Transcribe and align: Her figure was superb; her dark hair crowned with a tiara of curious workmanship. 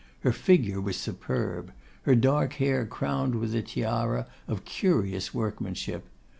Her 0.21 0.31
figure 0.31 0.81
was 0.81 0.97
superb; 0.97 1.71
her 2.05 2.15
dark 2.15 2.53
hair 2.53 2.87
crowned 2.87 3.35
with 3.35 3.53
a 3.53 3.61
tiara 3.61 4.25
of 4.47 4.65
curious 4.65 5.31
workmanship. 5.31 6.07